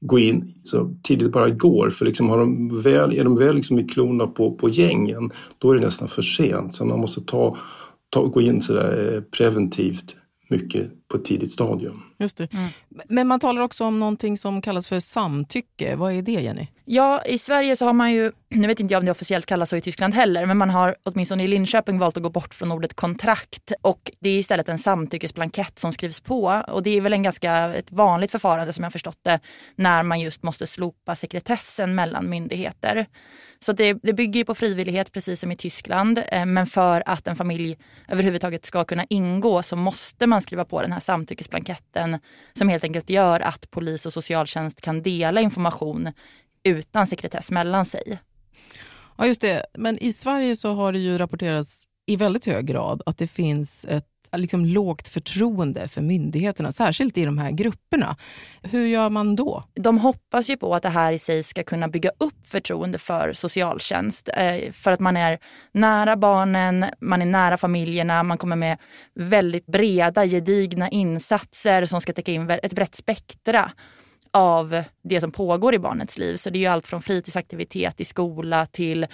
gå 0.00 0.18
in 0.18 0.46
så 0.64 0.94
tidigt 1.02 1.32
bara 1.32 1.50
går. 1.50 1.90
För 1.90 2.04
liksom, 2.04 2.28
har 2.28 2.38
de 2.38 2.80
väl, 2.82 3.18
är 3.18 3.24
de 3.24 3.36
väl 3.36 3.54
liksom 3.54 3.78
i 3.78 3.84
klorna 3.84 4.26
på, 4.26 4.54
på 4.54 4.68
gängen, 4.68 5.30
då 5.58 5.70
är 5.70 5.74
det 5.74 5.80
nästan 5.80 6.08
för 6.08 6.22
sent. 6.22 6.74
Så 6.74 6.84
man 6.84 6.98
måste 6.98 7.20
ta, 7.20 7.56
ta, 8.10 8.24
gå 8.24 8.40
in 8.40 8.60
så 8.60 8.72
där, 8.72 9.14
eh, 9.14 9.20
preventivt 9.20 10.16
mycket 10.48 11.08
på 11.08 11.16
ett 11.16 11.24
tidigt 11.24 11.52
stadium. 11.52 12.02
Just 12.18 12.38
det. 12.38 12.52
Mm. 12.52 12.68
Men 13.08 13.28
man 13.28 13.40
talar 13.40 13.62
också 13.62 13.84
om 13.84 13.98
någonting 13.98 14.36
som 14.36 14.62
kallas 14.62 14.88
för 14.88 15.00
samtycke. 15.00 15.96
Vad 15.96 16.12
är 16.12 16.22
det 16.22 16.32
Jenny? 16.32 16.66
Ja, 16.90 17.22
i 17.22 17.38
Sverige 17.38 17.76
så 17.76 17.84
har 17.84 17.92
man 17.92 18.12
ju, 18.12 18.32
nu 18.48 18.66
vet 18.66 18.80
inte 18.80 18.94
jag 18.94 19.00
om 19.00 19.04
det 19.04 19.10
officiellt 19.10 19.46
kallas 19.46 19.70
så 19.70 19.76
i 19.76 19.80
Tyskland 19.80 20.14
heller, 20.14 20.46
men 20.46 20.56
man 20.56 20.70
har 20.70 20.96
åtminstone 21.02 21.44
i 21.44 21.48
Linköping 21.48 21.98
valt 21.98 22.16
att 22.16 22.22
gå 22.22 22.30
bort 22.30 22.54
från 22.54 22.72
ordet 22.72 22.94
kontrakt. 22.94 23.72
Och 23.82 24.10
det 24.20 24.28
är 24.28 24.38
istället 24.38 24.68
en 24.68 24.78
samtyckesblankett 24.78 25.78
som 25.78 25.92
skrivs 25.92 26.20
på. 26.20 26.62
Och 26.68 26.82
det 26.82 26.90
är 26.90 27.00
väl 27.00 27.12
en 27.12 27.22
ganska 27.22 27.74
ett 27.74 27.92
vanligt 27.92 28.30
förfarande 28.30 28.72
som 28.72 28.84
jag 28.84 28.92
förstått 28.92 29.18
det 29.22 29.40
när 29.76 30.02
man 30.02 30.20
just 30.20 30.42
måste 30.42 30.66
slopa 30.66 31.16
sekretessen 31.16 31.94
mellan 31.94 32.30
myndigheter. 32.30 33.06
Så 33.60 33.72
det, 33.72 33.92
det 33.92 34.12
bygger 34.12 34.44
på 34.44 34.54
frivillighet 34.54 35.12
precis 35.12 35.40
som 35.40 35.52
i 35.52 35.56
Tyskland. 35.56 36.22
Eh, 36.28 36.46
men 36.46 36.66
för 36.66 37.02
att 37.06 37.26
en 37.26 37.36
familj 37.36 37.78
överhuvudtaget 38.08 38.66
ska 38.66 38.84
kunna 38.84 39.04
ingå 39.08 39.62
så 39.62 39.76
måste 39.76 40.26
man 40.26 40.42
skriva 40.42 40.64
på 40.64 40.82
den 40.82 40.92
här 40.92 41.00
samtyckesblanketten 41.00 42.18
som 42.52 42.68
helt 42.68 42.84
enkelt 42.84 43.10
gör 43.10 43.40
att 43.40 43.70
polis 43.70 44.06
och 44.06 44.12
socialtjänst 44.12 44.80
kan 44.80 45.02
dela 45.02 45.40
information 45.40 46.12
utan 46.68 47.06
sekretess 47.06 47.50
mellan 47.50 47.84
sig. 47.84 48.18
Ja, 49.16 49.26
just 49.26 49.40
det. 49.40 49.66
Men 49.74 49.98
i 49.98 50.12
Sverige 50.12 50.56
så 50.56 50.74
har 50.74 50.92
det 50.92 50.98
ju 50.98 51.18
rapporterats 51.18 51.84
i 52.06 52.16
väldigt 52.16 52.46
hög 52.46 52.66
grad 52.66 53.02
att 53.06 53.18
det 53.18 53.26
finns 53.26 53.84
ett 53.84 54.04
liksom 54.36 54.66
lågt 54.66 55.08
förtroende 55.08 55.88
för 55.88 56.00
myndigheterna, 56.00 56.72
särskilt 56.72 57.18
i 57.18 57.24
de 57.24 57.38
här 57.38 57.50
grupperna. 57.50 58.16
Hur 58.62 58.86
gör 58.86 59.08
man 59.08 59.36
då? 59.36 59.64
De 59.74 59.98
hoppas 59.98 60.50
ju 60.50 60.56
på 60.56 60.74
att 60.74 60.82
det 60.82 60.88
här 60.88 61.12
i 61.12 61.18
sig 61.18 61.42
ska 61.42 61.62
kunna 61.62 61.88
bygga 61.88 62.10
upp 62.18 62.46
förtroende 62.46 62.98
för 62.98 63.32
socialtjänst. 63.32 64.28
Eh, 64.34 64.72
för 64.72 64.92
att 64.92 65.00
man 65.00 65.16
är 65.16 65.38
nära 65.72 66.16
barnen, 66.16 66.86
man 67.00 67.22
är 67.22 67.26
nära 67.26 67.56
familjerna, 67.56 68.22
man 68.22 68.38
kommer 68.38 68.56
med 68.56 68.78
väldigt 69.14 69.66
breda, 69.66 70.26
gedigna 70.26 70.88
insatser 70.88 71.86
som 71.86 72.00
ska 72.00 72.12
täcka 72.12 72.32
in 72.32 72.50
ett 72.50 72.72
brett 72.72 72.94
spektra 72.94 73.72
av 74.32 74.82
det 75.02 75.20
som 75.20 75.32
pågår 75.32 75.74
i 75.74 75.78
barnets 75.78 76.18
liv. 76.18 76.36
Så 76.36 76.50
det 76.50 76.58
är 76.58 76.60
ju 76.60 76.66
allt 76.66 76.86
från 76.86 77.02
fritidsaktivitet 77.02 78.00
i 78.00 78.04
skola 78.04 78.66
till 78.66 79.06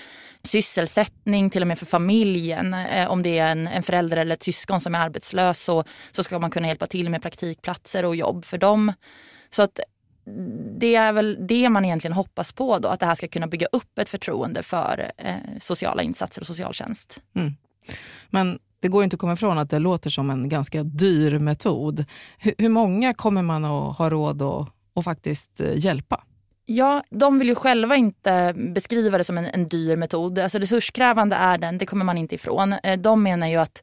sysselsättning, 0.42 1.50
till 1.50 1.62
och 1.62 1.68
med 1.68 1.78
för 1.78 1.86
familjen. 1.86 2.74
Eh, 2.74 3.10
om 3.10 3.22
det 3.22 3.38
är 3.38 3.46
en, 3.46 3.66
en 3.66 3.82
förälder 3.82 4.16
eller 4.16 4.34
ett 4.34 4.42
syskon 4.42 4.80
som 4.80 4.94
är 4.94 4.98
arbetslös 4.98 5.64
så, 5.64 5.84
så 6.12 6.24
ska 6.24 6.38
man 6.38 6.50
kunna 6.50 6.68
hjälpa 6.68 6.86
till 6.86 7.10
med 7.10 7.22
praktikplatser 7.22 8.04
och 8.04 8.16
jobb 8.16 8.44
för 8.44 8.58
dem. 8.58 8.92
Så 9.50 9.62
att 9.62 9.80
det 10.78 10.94
är 10.94 11.12
väl 11.12 11.38
det 11.40 11.68
man 11.68 11.84
egentligen 11.84 12.12
hoppas 12.12 12.52
på 12.52 12.78
då, 12.78 12.88
att 12.88 13.00
det 13.00 13.06
här 13.06 13.14
ska 13.14 13.28
kunna 13.28 13.46
bygga 13.46 13.66
upp 13.72 13.98
ett 13.98 14.08
förtroende 14.08 14.62
för 14.62 15.10
eh, 15.16 15.34
sociala 15.60 16.02
insatser 16.02 16.40
och 16.40 16.46
socialtjänst. 16.46 17.22
Mm. 17.36 17.52
Men 18.30 18.58
det 18.80 18.88
går 18.88 19.04
inte 19.04 19.14
att 19.14 19.20
komma 19.20 19.32
ifrån 19.32 19.58
att 19.58 19.70
det 19.70 19.78
låter 19.78 20.10
som 20.10 20.30
en 20.30 20.48
ganska 20.48 20.82
dyr 20.82 21.38
metod. 21.38 22.04
Hur, 22.38 22.54
hur 22.58 22.68
många 22.68 23.14
kommer 23.14 23.42
man 23.42 23.64
att 23.64 23.96
ha 23.98 24.10
råd 24.10 24.42
att 24.42 24.68
och 24.94 25.04
faktiskt 25.04 25.60
eh, 25.60 25.76
hjälpa? 25.76 26.24
Ja, 26.66 27.02
de 27.10 27.38
vill 27.38 27.48
ju 27.48 27.54
själva 27.54 27.96
inte 27.96 28.54
beskriva 28.56 29.18
det 29.18 29.24
som 29.24 29.38
en, 29.38 29.44
en 29.44 29.68
dyr 29.68 29.96
metod. 29.96 30.38
Alltså 30.38 30.58
resurskrävande 30.58 31.36
är 31.36 31.58
den, 31.58 31.78
det 31.78 31.86
kommer 31.86 32.04
man 32.04 32.18
inte 32.18 32.34
ifrån. 32.34 32.72
Eh, 32.72 32.98
de 32.98 33.22
menar 33.22 33.48
ju 33.48 33.56
att 33.56 33.82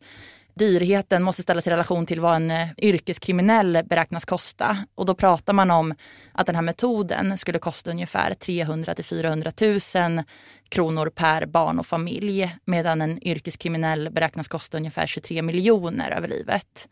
dyrheten 0.53 1.23
måste 1.23 1.43
ställas 1.43 1.67
i 1.67 1.69
relation 1.69 2.05
till 2.05 2.19
vad 2.19 2.35
en 2.35 2.51
eh, 2.51 2.67
yrkeskriminell 2.77 3.83
beräknas 3.85 4.25
kosta. 4.25 4.77
Och 4.95 5.05
då 5.05 5.13
pratar 5.13 5.53
man 5.53 5.71
om 5.71 5.93
att 6.31 6.45
den 6.45 6.55
här 6.55 6.61
metoden 6.61 7.37
skulle 7.37 7.59
kosta 7.59 7.91
ungefär 7.91 8.33
300 8.33 8.95
till 8.95 9.05
400 9.05 9.51
000 9.61 10.23
kronor 10.69 11.09
per 11.09 11.45
barn 11.45 11.79
och 11.79 11.85
familj. 11.85 12.55
Medan 12.65 13.01
en 13.01 13.27
yrkeskriminell 13.27 14.09
beräknas 14.09 14.47
kosta 14.47 14.77
ungefär 14.77 15.07
23 15.07 15.41
miljoner 15.41 16.11
över 16.11 16.27
livet. 16.27 16.87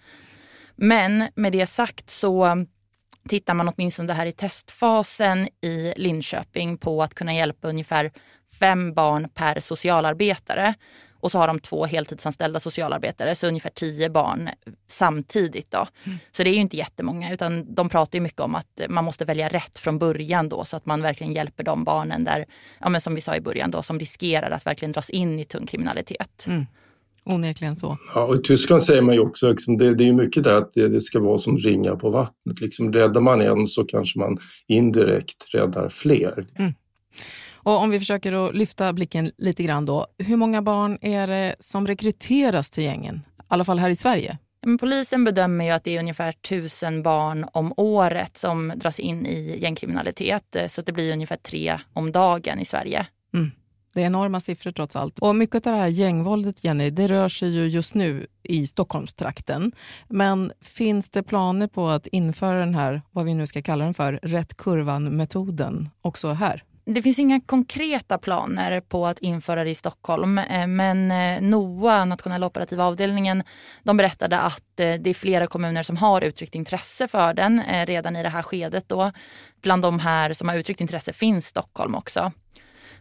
Men 0.75 1.27
med 1.35 1.51
det 1.51 1.65
sagt 1.65 2.09
så 2.09 2.65
tittar 3.27 3.53
man 3.53 3.69
åtminstone 3.69 4.13
här 4.13 4.25
i 4.25 4.31
testfasen 4.31 5.47
i 5.61 5.93
Linköping 5.97 6.77
på 6.77 7.03
att 7.03 7.13
kunna 7.13 7.33
hjälpa 7.33 7.67
ungefär 7.67 8.11
fem 8.59 8.93
barn 8.93 9.29
per 9.33 9.59
socialarbetare. 9.59 10.73
Och 11.21 11.31
så 11.31 11.37
har 11.37 11.47
de 11.47 11.59
två 11.59 11.85
heltidsanställda 11.85 12.59
socialarbetare, 12.59 13.35
så 13.35 13.47
ungefär 13.47 13.69
tio 13.69 14.09
barn 14.09 14.49
samtidigt. 14.87 15.71
Då. 15.71 15.87
Mm. 16.03 16.19
Så 16.31 16.43
det 16.43 16.49
är 16.49 16.53
ju 16.53 16.61
inte 16.61 16.77
jättemånga, 16.77 17.33
utan 17.33 17.75
de 17.75 17.89
pratar 17.89 18.17
ju 18.17 18.21
mycket 18.21 18.39
om 18.39 18.55
att 18.55 18.81
man 18.89 19.05
måste 19.05 19.25
välja 19.25 19.49
rätt 19.49 19.79
från 19.79 19.99
början 19.99 20.49
då, 20.49 20.65
så 20.65 20.77
att 20.77 20.85
man 20.85 21.01
verkligen 21.01 21.33
hjälper 21.33 21.63
de 21.63 21.83
barnen 21.83 22.23
där, 22.23 22.45
ja, 22.79 22.89
men 22.89 23.01
som 23.01 23.15
vi 23.15 23.21
sa 23.21 23.35
i 23.35 23.41
början, 23.41 23.71
då, 23.71 23.81
som 23.81 23.99
riskerar 23.99 24.51
att 24.51 24.65
verkligen 24.65 24.91
dras 24.91 25.09
in 25.09 25.39
i 25.39 25.45
tung 25.45 25.67
kriminalitet. 25.67 26.45
Mm. 26.47 26.65
Onekligen 27.23 27.75
så. 27.75 27.97
Ja, 28.15 28.25
och 28.25 28.35
I 28.35 28.41
Tyskland 28.41 28.83
säger 28.83 29.01
man 29.01 29.15
ju 29.15 29.21
också, 29.21 29.49
liksom, 29.51 29.77
det, 29.77 29.95
det 29.95 30.07
är 30.07 30.13
mycket 30.13 30.43
där 30.43 30.57
att 30.57 30.73
det, 30.73 30.87
det, 30.87 31.01
ska 31.01 31.19
vara 31.19 31.37
som 31.37 31.57
ringar 31.57 31.95
på 31.95 32.09
vattnet. 32.09 32.61
Liksom, 32.61 32.93
räddar 32.93 33.21
man 33.21 33.41
en 33.41 33.67
så 33.67 33.83
kanske 33.83 34.19
man 34.19 34.37
indirekt 34.67 35.53
räddar 35.53 35.89
fler. 35.89 36.47
Mm. 36.55 36.73
Och 37.53 37.77
om 37.81 37.89
vi 37.89 37.99
försöker 37.99 38.33
att 38.33 38.55
lyfta 38.55 38.93
blicken 38.93 39.31
lite 39.37 39.63
grann 39.63 39.85
då. 39.85 40.07
Hur 40.17 40.37
många 40.37 40.61
barn 40.61 40.97
är 41.01 41.27
det 41.27 41.55
som 41.59 41.87
rekryteras 41.87 42.69
till 42.69 42.83
gängen? 42.83 43.21
I 43.37 43.41
alla 43.47 43.63
fall 43.63 43.79
här 43.79 43.89
i 43.89 43.95
Sverige. 43.95 44.37
polisen 44.79 45.23
bedömer 45.23 45.65
ju 45.65 45.71
att 45.71 45.83
det 45.83 45.95
är 45.95 45.99
ungefär 45.99 46.31
tusen 46.31 47.03
barn 47.03 47.45
om 47.53 47.73
året 47.77 48.37
som 48.37 48.73
dras 48.75 48.99
in 48.99 49.25
i 49.25 49.59
gängkriminalitet. 49.61 50.55
Så 50.67 50.81
det 50.81 50.91
blir 50.91 51.13
ungefär 51.13 51.37
tre 51.37 51.79
om 51.93 52.11
dagen 52.11 52.59
i 52.59 52.65
Sverige. 52.65 53.07
Mm. 53.33 53.51
Det 53.93 54.01
är 54.01 54.05
enorma 54.05 54.39
siffror 54.39 54.71
trots 54.71 54.95
allt. 54.95 55.19
Och 55.19 55.35
mycket 55.35 55.67
av 55.67 55.73
det 55.73 55.79
här 55.79 55.87
gängvåldet, 55.87 56.63
Jenny, 56.63 56.89
det 56.89 57.07
rör 57.07 57.29
sig 57.29 57.49
ju 57.49 57.67
just 57.67 57.93
nu 57.93 58.27
i 58.43 58.67
Stockholmstrakten. 58.67 59.71
Men 60.07 60.51
finns 60.61 61.09
det 61.09 61.23
planer 61.23 61.67
på 61.67 61.87
att 61.87 62.07
införa 62.07 62.59
den 62.59 62.75
här, 62.75 63.01
vad 63.11 63.25
vi 63.25 63.33
nu 63.33 63.47
ska 63.47 63.61
kalla 63.61 63.83
den 63.83 63.93
för, 63.93 64.19
rätt 64.23 64.57
kurvan-metoden 64.57 65.89
också 66.01 66.27
här? 66.27 66.63
Det 66.93 67.01
finns 67.01 67.19
inga 67.19 67.41
konkreta 67.41 68.17
planer 68.17 68.81
på 68.81 69.07
att 69.07 69.19
införa 69.19 69.63
det 69.63 69.69
i 69.69 69.75
Stockholm 69.75 70.37
eh, 70.37 70.67
men 70.67 71.11
eh, 71.11 71.41
NOA, 71.41 72.05
nationella 72.05 72.45
operativa 72.45 72.85
avdelningen, 72.85 73.43
de 73.83 73.97
berättade 73.97 74.39
att 74.39 74.79
eh, 74.79 74.93
det 74.93 75.09
är 75.09 75.13
flera 75.13 75.47
kommuner 75.47 75.83
som 75.83 75.97
har 75.97 76.21
uttryckt 76.21 76.55
intresse 76.55 77.07
för 77.07 77.33
den 77.33 77.61
redan 77.85 78.15
i 78.15 78.23
det 78.23 78.29
här 78.29 78.41
skedet. 78.41 78.89
Då. 78.89 79.11
Bland 79.61 79.81
de 79.81 79.99
här 79.99 80.33
som 80.33 80.49
har 80.49 80.55
uttryckt 80.55 80.81
intresse 80.81 81.13
finns 81.13 81.47
Stockholm 81.47 81.95
också. 81.95 82.31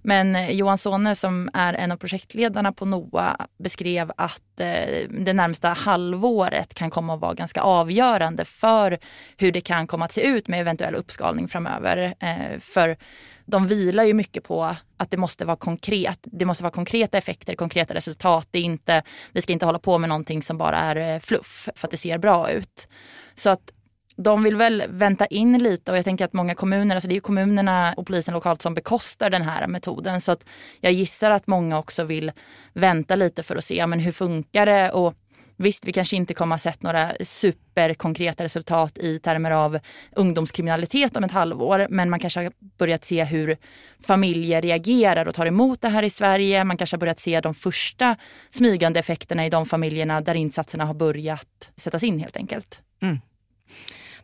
Men 0.09 0.37
eh, 0.37 0.50
Johan 0.50 0.79
Sone 0.79 1.15
som 1.15 1.50
är 1.55 1.75
en 1.75 1.93
av 1.93 1.97
projektledarna 1.97 2.73
på 2.73 2.85
NOA 2.85 3.47
beskrev 3.59 4.12
att 4.17 4.61
eh, 4.61 5.09
det 5.11 5.33
närmsta 5.33 5.69
halvåret 5.69 6.75
kan 6.75 6.91
komma 6.91 7.15
att 7.15 7.21
vara 7.21 7.35
ganska 7.35 7.61
avgörande 7.61 8.45
för 8.45 8.99
hur 9.37 9.53
det 9.53 9.61
kan 9.61 9.87
komma 9.87 10.05
att 10.05 10.12
se 10.12 10.27
ut 10.27 10.49
med 10.49 10.61
eventuell 10.61 10.95
uppskalning 10.95 11.49
framöver. 11.49 12.15
Eh, 12.21 12.59
för 12.61 12.97
de 13.45 13.67
vilar 13.67 14.05
ju 14.05 14.15
mycket 14.15 14.45
på 14.45 14.77
att 14.97 15.11
det 15.11 15.17
måste 15.17 15.45
vara 15.45 15.57
konkret. 15.57 16.19
Det 16.23 16.45
måste 16.45 16.62
vara 16.62 16.73
konkreta 16.73 17.19
effekter, 17.19 17.55
konkreta 17.55 17.95
resultat. 17.95 18.49
Det 18.50 18.59
är 18.59 18.62
inte, 18.62 19.03
vi 19.33 19.43
ska 19.43 19.53
inte 19.53 19.67
hålla 19.67 19.79
på 19.79 19.99
med 19.99 20.09
någonting 20.09 20.43
som 20.43 20.59
bara 20.59 20.79
är 20.79 21.21
fluff 21.21 21.69
för 21.75 21.87
att 21.87 21.91
det 21.91 21.97
ser 21.97 22.19
bra 22.19 22.50
ut. 22.50 22.88
Så 23.35 23.50
att 23.50 23.73
de 24.22 24.42
vill 24.42 24.56
väl 24.56 24.84
vänta 24.88 25.26
in 25.26 25.58
lite 25.58 25.90
och 25.90 25.98
jag 25.98 26.04
tänker 26.04 26.25
att 26.25 26.32
många 26.32 26.54
kommuner, 26.54 26.94
alltså 26.94 27.08
det 27.08 27.16
är 27.16 27.20
kommunerna 27.20 27.94
och 27.96 28.06
polisen 28.06 28.34
lokalt 28.34 28.62
som 28.62 28.75
bekostar 28.75 29.30
den 29.30 29.42
här 29.42 29.66
metoden 29.66 30.20
så 30.20 30.32
att 30.32 30.44
jag 30.80 30.92
gissar 30.92 31.30
att 31.30 31.46
många 31.46 31.78
också 31.78 32.04
vill 32.04 32.32
vänta 32.72 33.16
lite 33.16 33.42
för 33.42 33.56
att 33.56 33.64
se 33.64 33.87
men 33.87 34.00
hur 34.00 34.12
funkar 34.12 34.66
det 34.66 34.90
och 34.90 35.14
Visst, 35.60 35.84
vi 35.84 35.92
kanske 35.92 36.16
inte 36.16 36.34
kommer 36.34 36.56
att 36.56 36.64
ha 36.64 36.72
sett 36.72 36.82
några 36.82 37.12
superkonkreta 37.20 38.44
resultat 38.44 38.98
i 38.98 39.18
termer 39.18 39.50
av 39.50 39.78
ungdomskriminalitet 40.12 41.16
om 41.16 41.25
ett 41.25 41.30
halvår, 41.30 41.87
men 41.90 42.10
man 42.10 42.18
kanske 42.18 42.40
har 42.40 42.52
börjat 42.78 43.04
se 43.04 43.25
hur 43.25 43.56
familjer 44.00 44.62
reagerar 44.62 45.26
och 45.26 45.34
tar 45.34 45.46
emot 45.46 45.80
det 45.80 45.88
här 45.88 46.02
i 46.02 46.10
Sverige. 46.10 46.64
Man 46.64 46.76
kanske 46.76 46.96
har 46.96 47.00
börjat 47.00 47.20
se 47.20 47.40
de 47.40 47.54
första 47.54 48.16
smygande 48.50 49.00
effekterna 49.00 49.46
i 49.46 49.50
de 49.50 49.66
familjerna 49.66 50.20
där 50.20 50.34
insatserna 50.34 50.84
har 50.84 50.94
börjat 50.94 51.70
sättas 51.76 52.02
in 52.02 52.18
helt 52.18 52.37
enkelt. 52.37 52.80
Mm. 53.02 53.18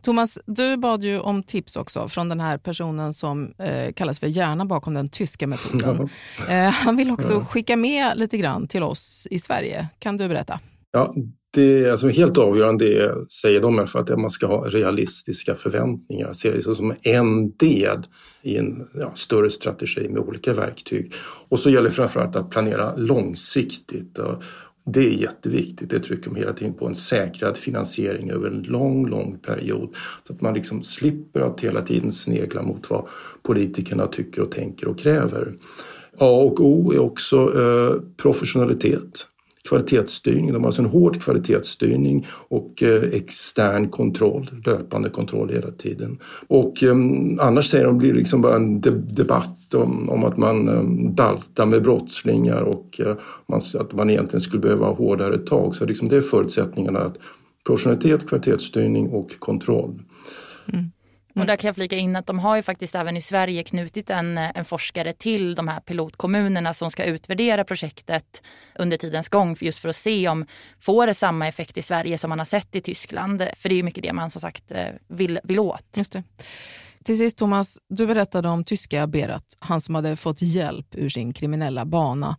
Thomas, 0.05 0.39
du 0.45 0.77
bad 0.77 1.03
ju 1.03 1.19
om 1.19 1.43
tips 1.43 1.75
också 1.75 2.07
från 2.07 2.29
den 2.29 2.39
här 2.39 2.57
personen 2.57 3.13
som 3.13 3.53
eh, 3.57 3.93
kallas 3.93 4.19
för 4.19 4.27
hjärnan 4.27 4.67
bakom 4.67 4.93
den 4.93 5.07
tyska 5.07 5.47
metoden. 5.47 6.09
Eh, 6.49 6.69
han 6.69 6.95
vill 6.95 7.11
också 7.11 7.33
ja. 7.33 7.45
skicka 7.45 7.75
med 7.75 8.17
lite 8.17 8.37
grann 8.37 8.67
till 8.67 8.83
oss 8.83 9.27
i 9.31 9.39
Sverige. 9.39 9.87
Kan 9.99 10.17
du 10.17 10.27
berätta? 10.27 10.59
Ja, 10.91 11.13
det 11.53 11.89
alltså 11.89 12.07
helt 12.07 12.37
avgörande 12.37 12.85
är, 12.85 13.25
säger 13.41 13.61
de, 13.61 13.87
för 13.87 13.99
att 13.99 14.19
man 14.19 14.29
ska 14.29 14.47
ha 14.47 14.69
realistiska 14.69 15.55
förväntningar. 15.55 16.33
Se 16.33 16.51
det 16.51 16.61
som 16.61 16.95
en 17.01 17.57
del 17.57 18.03
i 18.41 18.57
en 18.57 18.87
ja, 18.93 19.11
större 19.15 19.49
strategi 19.49 20.09
med 20.09 20.21
olika 20.21 20.53
verktyg. 20.53 21.13
Och 21.49 21.59
så 21.59 21.69
gäller 21.69 21.89
det 21.89 21.95
framförallt 21.95 22.35
att 22.35 22.49
planera 22.49 22.95
långsiktigt. 22.95 24.19
Det 24.85 24.99
är 24.99 25.09
jätteviktigt. 25.09 25.89
Det 25.89 25.99
trycker 25.99 26.29
de 26.29 26.35
hela 26.35 26.53
tiden 26.53 26.73
på 26.73 26.87
en 26.87 26.95
säkrad 26.95 27.57
finansiering 27.57 28.31
över 28.31 28.47
en 28.47 28.63
lång, 28.63 29.07
lång 29.07 29.39
period. 29.39 29.95
Så 30.27 30.33
att 30.33 30.41
man 30.41 30.53
liksom 30.53 30.83
slipper 30.83 31.39
att 31.39 31.61
hela 31.61 31.81
tiden 31.81 32.11
snegla 32.11 32.61
mot 32.61 32.89
vad 32.89 33.07
politikerna 33.43 34.07
tycker 34.07 34.41
och 34.41 34.51
tänker 34.51 34.87
och 34.87 34.99
kräver. 34.99 35.53
A 36.17 36.29
och 36.29 36.59
O 36.59 36.93
är 36.93 36.99
också 36.99 37.61
eh, 37.61 38.01
professionalitet 38.17 39.27
kvalitetsstyrning. 39.69 40.53
De 40.53 40.61
har 40.61 40.65
alltså 40.65 40.81
en 40.81 40.89
hård 40.89 41.21
kvalitetsstyrning 41.21 42.27
och 42.29 42.83
eh, 42.83 43.03
extern 43.03 43.89
kontroll, 43.89 44.49
löpande 44.65 45.09
kontroll 45.09 45.49
hela 45.49 45.71
tiden. 45.71 46.19
Och 46.47 46.83
ehm, 46.83 47.39
annars 47.39 47.69
säger 47.69 47.85
de 47.85 47.97
blir 47.97 48.13
det 48.13 48.17
liksom 48.17 48.41
bara 48.41 48.55
en 48.55 48.81
debatt 49.15 49.73
om, 49.73 50.09
om, 50.09 50.23
att 50.23 50.37
man 50.37 50.69
ehm, 50.69 51.15
daltar 51.15 51.65
med 51.65 51.83
brottslingar 51.83 52.61
och 52.61 53.01
eh, 53.01 53.15
att 53.79 53.93
man 53.93 54.09
egentligen 54.09 54.41
skulle 54.41 54.61
behöva 54.61 54.87
hårdare 54.87 55.37
tag. 55.37 55.75
Så 55.75 55.85
liksom 55.85 56.09
det 56.09 56.17
är 56.17 56.21
förutsättningarna 56.21 56.99
att 56.99 57.17
professionalitet, 57.65 58.27
kvalitetsstyrning 58.27 59.09
och 59.09 59.39
kontroll. 59.39 60.01
Mm. 60.73 60.85
Och 61.39 61.45
där 61.45 61.55
kan 61.55 61.67
jag 61.67 61.75
flika 61.75 61.95
in 61.95 62.15
att 62.15 62.27
de 62.27 62.39
har 62.39 62.55
ju 62.55 62.63
faktiskt 62.63 62.95
även 62.95 63.17
i 63.17 63.21
Sverige 63.21 63.63
knutit 63.63 64.09
en, 64.09 64.37
eh, 64.37 64.51
en 64.55 64.65
forskare 64.65 65.13
till 65.13 65.55
de 65.55 65.67
här 65.67 65.79
pilotkommunerna 65.79 66.73
som 66.73 66.91
ska 66.91 67.03
utvärdera 67.03 67.63
projektet 67.63 68.41
under 68.75 68.97
tidens 68.97 69.29
gång 69.29 69.55
just 69.61 69.79
för 69.79 69.89
att 69.89 69.95
se 69.95 70.27
om 70.27 70.45
får 70.79 71.07
det 71.07 71.13
samma 71.13 71.47
effekt 71.47 71.77
i 71.77 71.81
Sverige 71.81 72.17
som 72.17 72.29
man 72.29 72.39
har 72.39 72.45
sett 72.45 72.75
i 72.75 72.81
Tyskland. 72.81 73.47
För 73.57 73.69
det 73.69 73.75
är 73.75 73.77
ju 73.77 73.83
mycket 73.83 74.03
det 74.03 74.13
man 74.13 74.29
som 74.29 74.41
sagt 74.41 74.71
eh, 74.71 74.87
vill, 75.07 75.39
vill 75.43 75.59
åt. 75.59 75.97
Just 75.97 76.13
det. 76.13 76.23
Till 77.05 77.17
sist 77.17 77.37
Thomas, 77.37 77.79
du 77.89 78.07
berättade 78.07 78.49
om 78.49 78.63
tyska 78.63 79.07
Berat, 79.07 79.57
han 79.59 79.81
som 79.81 79.95
hade 79.95 80.15
fått 80.15 80.41
hjälp 80.41 80.95
ur 80.95 81.09
sin 81.09 81.33
kriminella 81.33 81.85
bana. 81.85 82.37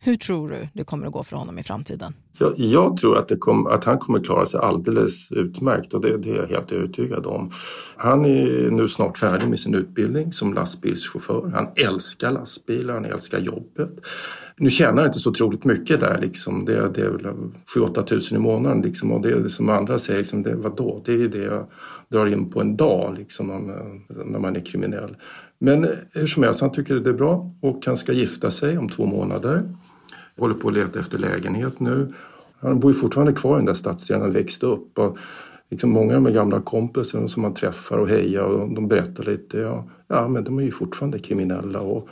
Hur 0.00 0.16
tror 0.16 0.48
du 0.48 0.68
det 0.74 0.84
kommer 0.84 1.06
att 1.06 1.12
gå 1.12 1.22
för 1.22 1.36
honom 1.36 1.58
i 1.58 1.62
framtiden? 1.62 2.14
Jag, 2.38 2.52
jag 2.56 2.96
tror 2.96 3.18
att, 3.18 3.40
kom, 3.40 3.66
att, 3.66 3.84
han 3.84 3.98
kommer 3.98 4.20
klara 4.20 4.46
sig 4.46 4.60
alldeles 4.60 5.32
utmärkt 5.32 5.94
och 5.94 6.00
det, 6.00 6.18
det, 6.18 6.30
är 6.30 6.36
jag 6.36 6.46
helt 6.46 6.72
övertygad 6.72 7.26
om. 7.26 7.50
Han 7.96 8.24
är 8.24 8.70
nu 8.70 8.88
snart 8.88 9.18
färdig 9.18 9.48
med 9.48 9.60
sin 9.60 9.74
utbildning 9.74 10.32
som 10.32 10.54
lastbilschaufför. 10.54 11.50
Han 11.54 11.68
älskar 11.76 12.30
lastbilar, 12.30 12.94
han 12.94 13.04
älskar 13.04 13.38
jobbet. 13.38 13.90
Nu 14.56 14.70
tjänar 14.70 14.96
han 14.96 15.06
inte 15.06 15.18
så 15.18 15.30
otroligt 15.30 15.64
mycket 15.64 16.00
där 16.00 16.18
liksom. 16.20 16.64
Det, 16.64 16.88
det 16.94 17.00
är 17.00 17.10
väl 17.10 17.26
7-8 17.76 18.04
tusen 18.04 18.38
i 18.38 18.40
månaden 18.40 18.82
liksom. 18.82 19.12
Och 19.12 19.20
det, 19.20 19.30
är 19.30 19.48
som 19.48 19.68
andra 19.68 19.98
säger, 19.98 20.18
liksom, 20.18 20.42
det, 20.42 20.54
vadå? 20.54 21.02
Det 21.04 21.12
är 21.12 21.28
det 21.28 21.44
jag 21.44 21.66
drar 22.08 22.26
in 22.26 22.50
på 22.50 22.60
en 22.60 22.76
dag 22.76 23.14
liksom, 23.18 23.72
när 24.08 24.38
man 24.38 24.56
är 24.56 24.60
kriminell. 24.60 25.16
Men 25.58 25.88
hur 26.12 26.26
som 26.26 26.42
helst, 26.42 26.60
han 26.60 26.72
tycker 26.72 26.94
det 26.94 27.10
är 27.10 27.14
bra 27.14 27.50
och 27.60 27.86
han 27.86 27.96
ska 27.96 28.12
gifta 28.12 28.50
sig 28.50 28.78
om 28.78 28.88
två 28.88 29.06
månader. 29.06 29.74
Håller 30.38 30.54
på 30.54 30.68
att 30.68 30.74
leta 30.74 31.00
efter 31.00 31.18
lägenhet 31.18 31.80
nu. 31.80 32.12
Han 32.60 32.80
bor 32.80 32.90
ju 32.90 32.94
fortfarande 32.94 33.32
kvar 33.32 33.54
i 33.54 33.56
den 33.56 33.66
där 33.66 33.74
stadsdelen 33.74 34.22
han 34.22 34.32
växte 34.32 34.66
upp. 34.66 34.98
Och 34.98 35.18
liksom 35.70 35.90
många 35.90 36.16
av 36.16 36.22
de 36.22 36.32
gamla 36.32 36.60
kompisar 36.60 37.26
som 37.26 37.42
man 37.42 37.54
träffar 37.54 37.98
och 37.98 38.08
hejar 38.08 38.42
och 38.42 38.74
de 38.74 38.88
berättar 38.88 39.24
lite. 39.24 39.58
Ja, 39.58 39.84
ja 40.08 40.28
men 40.28 40.44
de 40.44 40.58
är 40.58 40.62
ju 40.62 40.70
fortfarande 40.70 41.18
kriminella 41.18 41.80
och 41.80 42.08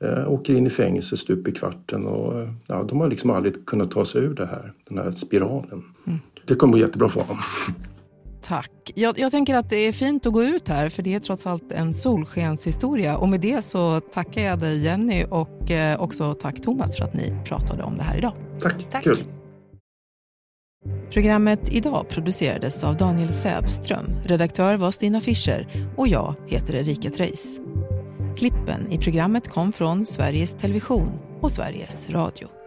eh, 0.00 0.32
åker 0.32 0.54
in 0.54 0.66
i 0.66 0.70
fängelse 0.70 1.16
stup 1.16 1.48
i 1.48 1.52
kvarten. 1.52 2.06
Och, 2.06 2.48
ja, 2.66 2.82
de 2.82 3.00
har 3.00 3.08
liksom 3.08 3.30
aldrig 3.30 3.66
kunnat 3.66 3.90
ta 3.90 4.04
sig 4.04 4.22
ur 4.22 4.34
det 4.34 4.46
här, 4.46 4.72
den 4.88 4.98
här 4.98 5.10
spiralen. 5.10 5.84
Mm. 6.06 6.18
Det 6.44 6.54
kommer 6.54 6.72
gå 6.72 6.78
jättebra 6.78 7.08
för 7.08 7.20
honom. 7.20 7.42
Tack. 8.42 8.92
Jag, 8.94 9.18
jag, 9.18 9.30
tänker 9.30 9.54
att 9.54 9.70
det 9.70 9.76
är 9.76 9.92
fint 9.92 10.26
att 10.26 10.32
gå 10.32 10.42
ut 10.42 10.68
här 10.68 10.88
för 10.88 11.02
det 11.02 11.14
är 11.14 11.20
trots 11.20 11.46
allt 11.46 11.72
en 11.72 11.94
solskenshistoria. 11.94 13.16
Och 13.16 13.28
med 13.28 13.40
det 13.40 13.62
så 13.62 14.00
tackar 14.00 14.42
jag 14.42 14.58
dig 14.58 14.84
Jenny 14.84 15.24
och 15.30 15.70
eh, 15.70 16.00
också 16.00 16.34
tack 16.34 16.60
Thomas 16.60 16.96
för 16.96 17.04
att 17.04 17.14
ni 17.14 17.36
pratade 17.44 17.82
om 17.82 17.96
det 17.96 18.02
här 18.02 18.16
idag. 18.16 18.32
Tack, 18.60 18.90
tack. 18.90 19.04
kul. 19.04 19.18
Programmet 21.10 21.72
idag 21.72 22.08
producerades 22.08 22.84
av 22.84 22.96
Daniel 22.96 23.32
Sävström. 23.32 24.06
Redaktör 24.24 24.76
var 24.76 24.90
Stina 24.90 25.20
Fischer 25.20 25.88
och 25.96 26.08
jag 26.08 26.34
heter 26.46 26.74
Erika 26.74 27.10
Treis. 27.10 27.46
Klippen 28.36 28.92
i 28.92 28.98
programmet 28.98 29.48
kom 29.48 29.72
från 29.72 30.06
Sveriges 30.06 30.54
Television 30.54 31.10
och 31.40 31.52
Sveriges 31.52 32.10
Radio. 32.10 32.57